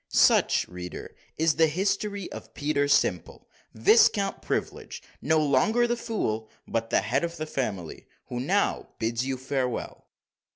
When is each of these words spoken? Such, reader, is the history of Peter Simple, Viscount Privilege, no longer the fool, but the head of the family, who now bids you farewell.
Such, 0.09 0.67
reader, 0.67 1.15
is 1.37 1.57
the 1.57 1.67
history 1.67 2.27
of 2.31 2.55
Peter 2.55 2.87
Simple, 2.87 3.47
Viscount 3.75 4.41
Privilege, 4.41 5.03
no 5.21 5.37
longer 5.39 5.85
the 5.85 5.95
fool, 5.95 6.49
but 6.67 6.89
the 6.89 7.01
head 7.01 7.23
of 7.23 7.37
the 7.37 7.45
family, 7.45 8.07
who 8.25 8.39
now 8.39 8.87
bids 8.97 9.23
you 9.27 9.37
farewell. 9.37 10.07